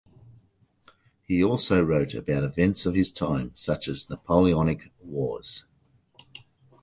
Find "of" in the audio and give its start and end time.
2.87-2.95